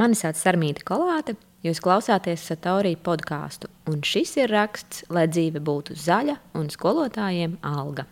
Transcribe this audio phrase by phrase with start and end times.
[0.00, 5.92] Mani sauc Sarmīta Kolāte, jūs klausāties Satorī podkāstu, un šis ir raksts, lai dzīve būtu
[5.92, 8.06] zaļa un skolotājiem alga.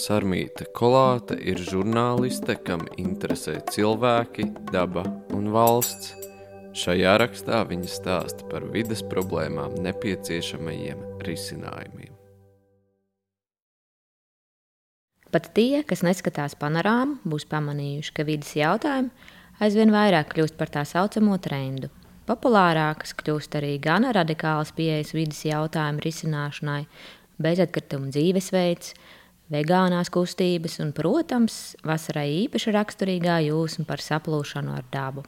[0.00, 5.02] Sarmīta Kolāte ir žurnāliste, kam interesē cilvēki, daba
[5.36, 6.14] un valsts.
[6.80, 12.14] Šajā rakstā viņa stāsta par vidas problēmām nepieciešamajiem risinājumiem.
[15.30, 20.84] Pat tie, kas neskatās panorāmu, būs pamanījuši, ka vidas jautājumi aizvien vairāk kļūst par tā
[20.88, 21.90] saucamo trendu.
[22.28, 26.84] Populārākas kļūst arī gan radikālas pieejas vidas jautājumu risināšanai,
[27.42, 28.94] bezatkritumu dzīvesveids,
[29.50, 35.26] vegānās kustības un, protams, vasarai īpaši raksturīgā jūsma par saplūšanu ar dabu.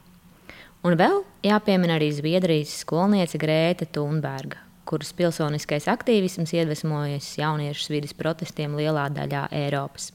[0.87, 8.75] Un vēl jāpiemina arī Zviedrijas skolniece Grēta Thunberga, kuras pilsoniskais aktīvisms iedvesmojas jauniešu vidas protestiem
[8.79, 10.11] lielā daļā Eiropas.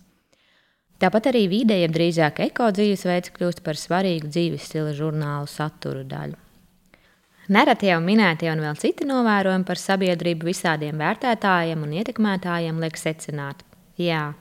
[0.98, 6.40] Tāpat arī vide, jeb drīzāk eko dzīvesveids, kļūst par svarīgu dzīves stila žurnālu saturu daļu.
[7.54, 13.62] Nereti jau minētie un vēl citi novērojumi par sabiedrību visādiem vērtētājiem un ietekmētājiem liek secināt,
[14.02, 14.34] jā,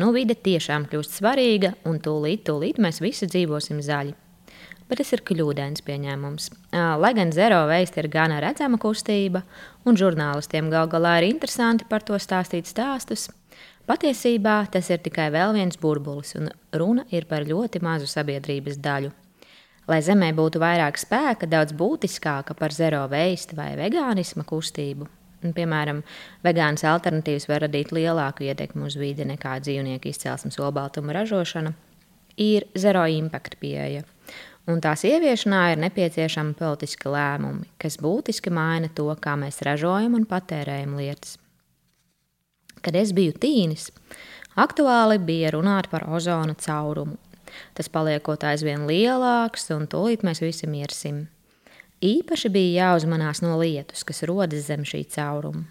[0.00, 4.14] nu vide tiešām kļūst svarīga, un tūlīt, tūlīt mēs visi dzīvosim zaļi.
[4.88, 6.50] Bet tas ir kļūdains pieņēmums.
[7.00, 9.42] Lai gan zero veist ir gana redzama kustība,
[9.84, 13.30] un žurnālistiem gal galā ir interesanti par to stāstīt stāstus,
[13.84, 19.10] Patiesībā tas ir tikai vēl viens burbulis, un runa ir par ļoti mazu sabiedrības daļu.
[19.92, 25.10] Lai zemē būtu vairāk spēka, daudz būtiskāka par zero veistu vai vegānisma kustību.
[25.44, 26.00] Un, piemēram,
[26.46, 31.74] vegānas alternatīvas var radīt lielāku ietekmi uz vidi nekā dzīvnieku izcelsmes olbaltuma ražošana.
[32.40, 34.00] Ir zero impact pieeja,
[34.64, 40.24] un tās ieviešanā ir nepieciešami politiski lēmumi, kas būtiski maina to, kā mēs ražojam un
[40.24, 41.36] patērējam lietas.
[42.84, 43.88] Kad es biju tīnis,
[44.60, 47.16] aktuāli bija runāt par ozona caurumu.
[47.74, 51.24] Tas paliekot aizvien lielāks, un tūlīt mēs visi mirsim.
[52.04, 55.64] Īpaši bija jāuzmanās no lietus, kas rodas zem šī cauruma.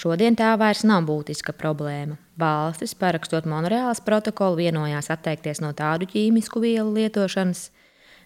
[0.00, 2.16] Šodien tā vairs nav būtiska problēma.
[2.40, 7.66] Valstis, parakstot Monreāls protokolu, vienojās atteikties no tādu ķīmisku vielu lietošanas,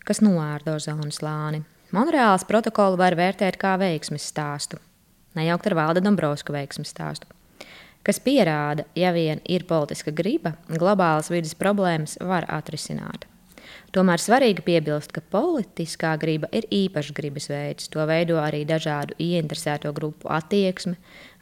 [0.06, 1.64] kas noārda ozonu slāni.
[1.94, 4.78] Monreāls protokolu var vērtēt kā veiksmes stāstu,
[5.34, 7.26] nejaukt ar Valda Dombrovska veiksmes stāstu
[8.04, 13.28] kas pierāda, ja vien ir politiska griba, globālas vidas problēmas var atrisināt.
[13.94, 17.86] Tomēr svarīgi piebilst, ka politiskā griba ir īpašs gribas veids.
[17.94, 20.96] To veido arī dažādu ieinteresēto grupu attieksme,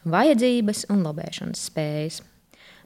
[0.04, 2.20] vajadzības un lobēšanas spējas.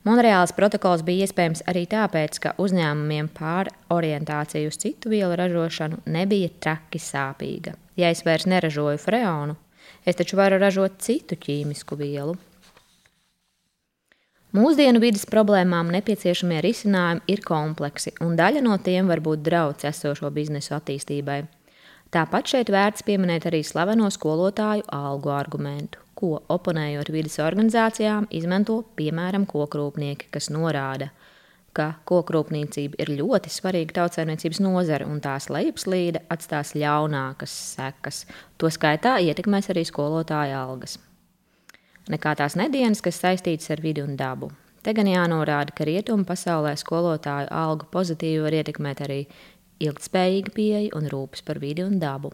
[0.07, 7.01] Monreāls protokols bija iespējams arī tāpēc, ka uzņēmumiem pārorientācija uz citu vielu ražošanu nebija traki
[7.03, 7.75] sāpīga.
[7.99, 9.57] Ja es vairs neražoju freonu,
[10.07, 12.37] es taču varu ražot citu ķīmisku vielu,
[14.57, 20.31] Mūsdienu vidas problēmām nepieciešamie risinājumi ir kompleksi, un daļa no tiem var būt draudz esošo
[20.33, 21.43] biznesu attīstībai.
[22.15, 29.45] Tāpat šeit vērts pieminēt arī slaveno skolotāju algu argumentu, ko oponējot vidas organizācijām, izmanto piemēram
[29.51, 31.11] kokrūpnieki, kas norāda,
[31.77, 38.23] ka kokrūpniecība ir ļoti svarīga tautsēmniecības nozare, un tās lejupslīde atstās ļaunākas sekas.
[38.57, 40.97] To skaitā ietekmēs arī skolotāja algas
[42.13, 44.51] nekā tās nedēļas, kas saistītas ar vidi un dabu.
[44.87, 49.21] Te gan jānorāda, ka rietumu pasaulē skolotāju algu pozitīvi var ietekmēt arī
[49.83, 52.31] ilgspējīga pieeja un rūpes par vidi un dabu.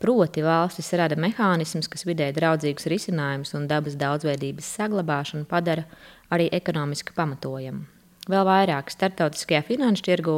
[0.00, 5.84] Proti, valstis rada mehānismus, kas vidē draudzīgus risinājumus un dabas daudzveidības saglabāšanu padara
[6.32, 7.84] arī ekonomiski pamatojamu.
[8.30, 10.36] Vēl vairāk starptautiskajā finanšu tirgū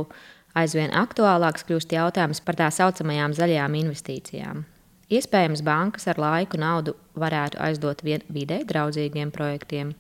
[0.58, 4.64] aizvien aktuālāks kļūst jautājums par tā saucamajām zaļajām investīcijām.
[5.10, 9.94] Iespējams, bankas ar laiku naudu varētu aizdot vidē draudzīgiem projektiem.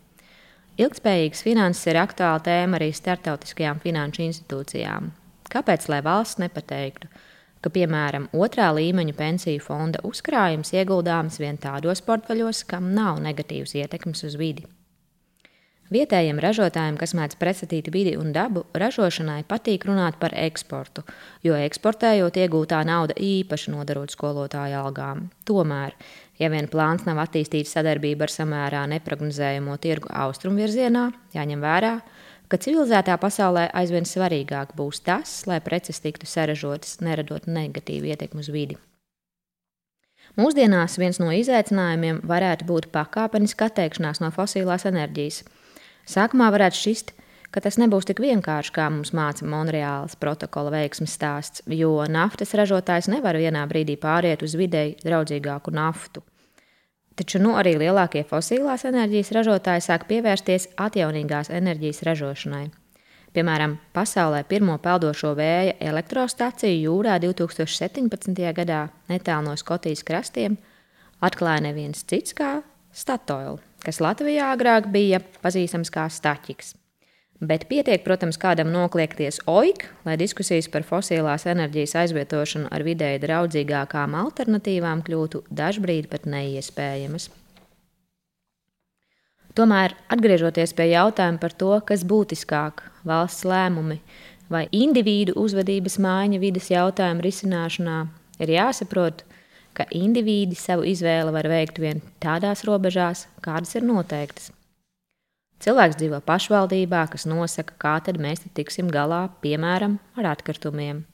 [0.80, 5.10] Ilgspējīgas finanses ir aktuāla tēma arī starptautiskajām finanšu institūcijām.
[5.52, 7.10] Kāpēc lai valsts nepateiktu,
[7.60, 14.24] ka, piemēram, otrā līmeņa pensiju fonda uzkrājums ieguldāms vien tādos portfeļos, kam nav negatīvas ietekmes
[14.30, 14.64] uz vidi?
[15.92, 21.02] Vietējiem ražotājiem, kas mēdz pretstatīt vidi un dabu, ražošanai patīk runāt par eksportu,
[21.44, 25.26] jo eksportējot iegūtā nauda īpaši nodarot skolotāju algām.
[25.44, 25.92] Tomēr,
[26.40, 31.92] ja vien plāns nav attīstīt sadarbību ar samērā neprognozējamo tirgu austrumu virzienā, jāņem vērā,
[32.48, 38.48] ka civilizētā pasaulē aizvien svarīgāk būs tas, lai preces tiktu saražotas, neradot negatīvu ietekmi uz
[38.54, 38.78] vidi.
[40.40, 45.42] Mūsdienās viens no izaicinājumiem varētu būt pakāpeniska atteikšanās no fosilās enerģijas.
[46.08, 47.12] Sākumā varētu šķist,
[47.52, 53.10] ka tas nebūs tik vienkārši, kā mums māca Monreāls protokola veiksmes stāsts, jo naftas ražotājs
[53.12, 56.24] nevar vienā brīdī pāriet uz vidēji draudzīgāku naftu.
[57.16, 62.70] Taču nu, arī lielākie fosilās enerģijas ražotāji sāk pievērsties atjaunīgās enerģijas ražošanai.
[63.32, 68.42] Piemēram, pasaulē pirmo peldošo vēja elektrostaciju jūrā 2017.
[68.56, 68.82] gadā
[69.12, 70.58] netālu no Skotijas krastiem
[71.24, 72.58] atklāja neviens cits kā
[72.92, 73.56] Statoil,
[73.86, 76.76] kas Latvijā agrāk bija pazīstams kā Staķiks.
[77.42, 84.14] Bet pietiek, protams, kādam nokliekties oik, lai diskusijas par fosilās enerģijas aizvietošanu ar vidēji draudzīgākām
[84.14, 87.32] alternatīvām kļūtu dažbrīd pat neiespējamas.
[89.58, 93.98] Tomēr, atgriežoties pie jautājuma par to, kas būtiskāk- valsts lēmumi
[94.52, 97.98] vai individu uzvedības maiņa vidas jautājumu risināšanā,
[98.38, 99.24] ir jāsaprot,
[99.76, 104.50] ka indivīdi savu izvēli var veikt vien tādās robežās, kādas ir noteiktas.
[105.62, 111.04] Cilvēks dzīvo pašvaldībā, kas nosaka, kā tad mēs tiksim galā, piemēram, ar atkritumiem.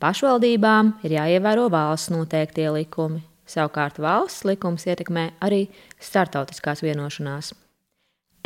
[0.00, 5.66] Pašvaldībām ir jāievēro valsts noteiktie likumi, savukārt valsts likums ietekmē arī
[6.00, 7.52] startautiskās vienošanās.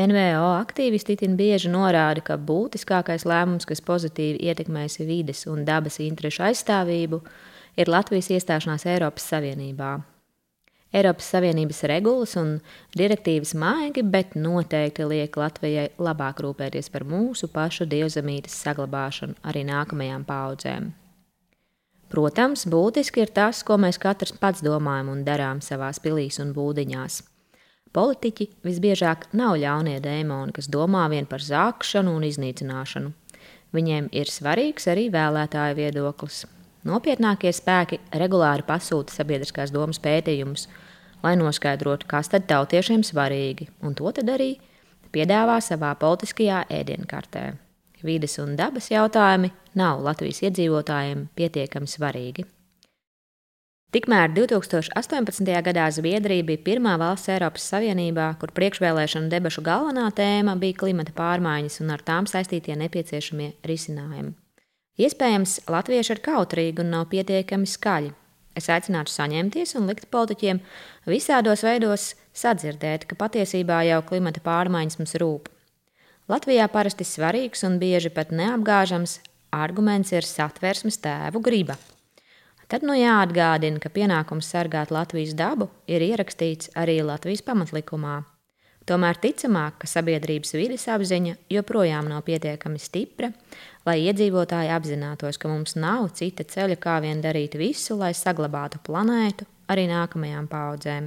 [0.01, 6.47] NVO aktīvisti itin bieži norāda, ka būtiskākais lēmums, kas pozitīvi ietekmēs vides un dabas interešu
[6.49, 9.99] aizstāvību, ir Latvijas iestāšanās Eiropas Savienībā.
[10.91, 12.57] Eiropas Savienības regulas un
[12.99, 20.27] direktīvas maigi, bet noteikti liek Latvijai labāk rūpēties par mūsu pašu dievzemītes saglabāšanu arī nākamajām
[20.27, 20.91] paudzēm.
[22.11, 27.23] Protams, būtiski ir tas, ko mēs katrs pats domājam un darām savās pilīs un būdiņās.
[27.95, 33.13] Politiķi visbiežāk nav ļaunie dēmoni, kas domā vien par zākšanu un iznīcināšanu.
[33.75, 36.45] Viņiem ir svarīgs arī vēlētāju viedoklis,
[36.89, 40.65] Nopietnākie spēki regulāri pasūta sabiedriskās domas pētījumus,
[41.21, 44.55] lai noskaidrotu, kas tad tautiešiem svarīgi, un to tad arī
[45.13, 47.51] piedāvā savā politiskajā ēdienkartē.
[48.01, 52.47] Vides un dabas jautājumi nav Latvijas iedzīvotājiem pietiekami svarīgi.
[53.91, 55.51] Tikmēr 2018.
[55.67, 61.83] gadā Zviedrija bija pirmā valsts Eiropas Savienībā, kur priekšvēlēšana debašu galvenā tēma bija klimata pārmaiņas
[61.85, 64.40] un ar tām saistītie nepieciešamie risinājumi.
[65.01, 68.11] Iespējams, latvieši ir kautrīgi un nav pietiekami skaļi.
[68.59, 70.59] Es aicinātu saņemties un likt politiķiem
[71.09, 75.49] visādos veidos sadzirdēt, ka patiesībā jau klimata pārmaiņas mums rūp.
[76.31, 79.21] Latvijā parasti svarīgs un bieži pat neapgāžams
[79.57, 81.79] arguments ir satversmes tēvu griba.
[82.71, 88.21] Tad nu jāatgādina, ka pienākums sargāt Latvijas dabu ir ierakstīts arī Latvijas pamatlikumā.
[88.91, 93.29] Tomēr ticamāk, ka sabiedrības vides apziņa joprojām nav pietiekami stipra,
[93.87, 99.47] lai iedzīvotāji apzinātos, ka mums nav cita ceļa, kā vien darīt visu, lai saglabātu planētu
[99.71, 101.07] arī nākamajām paudzēm.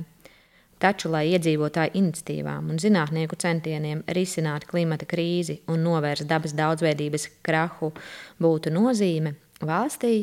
[0.80, 7.92] Taču, lai iedzīvotāju iniciatīvām un zinātnieku centieniem risināt klimata krīzi un novērst dabas daudzveidības krahu
[8.40, 10.16] būtu nozīme, valstī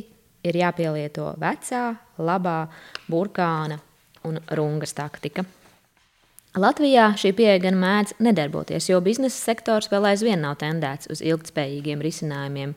[0.49, 1.87] ir jāpielieto vecā,
[2.17, 2.59] labā
[3.13, 3.83] burkāna
[4.25, 5.45] un rungas taktika.
[6.59, 12.03] Latvijā šī pieeja gan mēdz nedarboties, jo biznesa sektors vēl aizvien nav tendēts uz ilgspējīgiem
[12.03, 12.73] risinājumiem,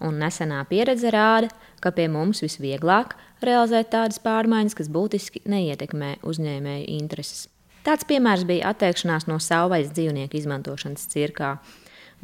[0.00, 1.50] un nesenā pieredze rāda,
[1.84, 7.50] ka pie mums visvieglāk realizēt tādas pārmaiņas, kas būtiski neietekmē uzņēmēju intereses.
[7.84, 11.58] Tāds piemērs bija atteikšanās no savvaļas dzīvnieku izmantošanas cirkā.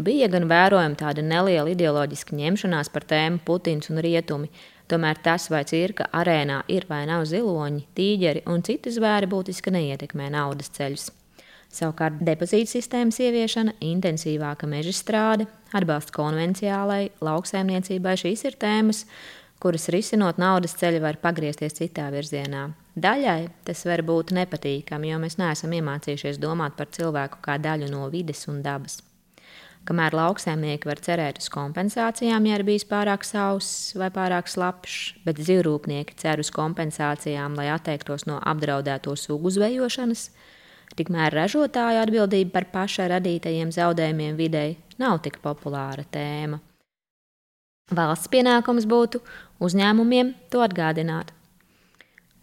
[0.01, 4.49] Bija gan vērojama tāda neliela ideoloģiska ņemšanās par tēmu Putins un Rietumi,
[4.89, 10.29] Tomēr tas, vai cirka arēnā ir vai nav ziloņi, tīģeri un citi zvēri, būtiski neietekmē
[10.35, 11.09] naudas ceļus.
[11.75, 19.03] Savukārt depozīta sistēmas ieviešana, intensīvāka meža strāde, atbalsts konvenciālai lauksaimniecībai šīs ir tēmas,
[19.63, 22.69] kuras risinot naudas ceļu var pagriezties citā virzienā.
[22.95, 28.07] Daļai tas var būt nepatīkami, jo mēs neesam iemācījušies domāt par cilvēku kā daļu no
[28.13, 29.01] vides un dabas.
[29.85, 35.43] Kamēr lauksaimnieki var cerēt uz kompensācijām, ja ir bijis pārāk sauss vai pārāk slapjš, bet
[35.45, 40.31] zivrūpnieki cer uz kompensācijām, lai atteiktos no apdraudēto sugu zvejošanas,
[40.97, 46.63] tikmēr ražotāju atbildība par paša radītajiem zaudējumiem videi nav tik populāra tēma.
[47.93, 49.21] Valsts pienākums būtu
[49.61, 51.35] uzņēmumiem to atgādināt.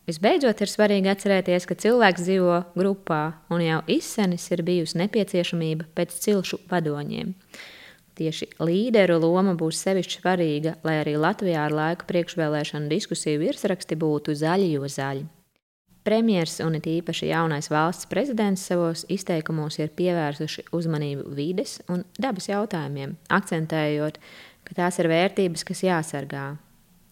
[0.09, 3.21] Visbeidzot, ir svarīgi atcerēties, ka cilvēks dzīvo grupā,
[3.53, 7.35] un jau izsenis ir bijusi nepieciešamība pēc cilšu vadoņiem.
[8.17, 14.35] Tieši līderu loma būs sevišķi svarīga, lai arī Latvijā ar laiku priekšvēlēšanu diskusiju virsraksti būtu
[14.41, 15.23] zaļi, jo zaļi.
[16.01, 22.49] Premjers un it īpaši jaunais valsts prezidents savos izteikumos ir pievērsuši uzmanību vides un dabas
[22.49, 24.17] jautājumiem, akcentējot,
[24.65, 26.47] ka tās ir vērtības, kas jāsargā,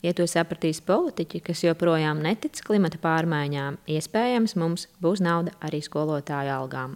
[0.03, 6.55] Ja to sapratīs politiķi, kas joprojām netic klimata pārmaiņām, iespējams, mums būs nauda arī skolotāju
[6.55, 6.95] algām.